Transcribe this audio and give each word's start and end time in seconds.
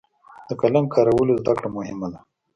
د 0.47 0.49
قلم 0.61 0.85
کارولو 0.93 1.39
زده 1.41 1.53
کړه 1.57 1.69
مهمه 1.77 2.07
ده. 2.13 2.19